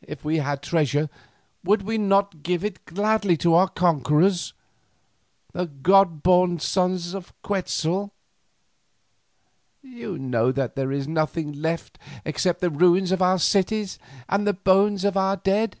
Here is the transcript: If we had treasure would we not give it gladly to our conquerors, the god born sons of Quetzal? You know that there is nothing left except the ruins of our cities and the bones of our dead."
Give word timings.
If 0.00 0.24
we 0.24 0.38
had 0.38 0.62
treasure 0.62 1.10
would 1.64 1.82
we 1.82 1.98
not 1.98 2.42
give 2.42 2.64
it 2.64 2.82
gladly 2.86 3.36
to 3.44 3.52
our 3.52 3.68
conquerors, 3.68 4.54
the 5.52 5.66
god 5.66 6.22
born 6.22 6.58
sons 6.60 7.12
of 7.12 7.34
Quetzal? 7.42 8.10
You 9.82 10.16
know 10.16 10.50
that 10.50 10.76
there 10.76 10.90
is 10.90 11.06
nothing 11.06 11.52
left 11.52 11.98
except 12.24 12.62
the 12.62 12.70
ruins 12.70 13.12
of 13.12 13.20
our 13.20 13.38
cities 13.38 13.98
and 14.30 14.46
the 14.46 14.54
bones 14.54 15.04
of 15.04 15.14
our 15.18 15.36
dead." 15.36 15.76